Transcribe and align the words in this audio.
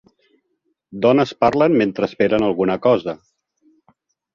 Dones 1.05 1.35
parlen 1.45 1.77
mentre 1.85 2.11
esperen 2.13 2.49
alguna 2.51 2.83
cosa. 2.91 3.19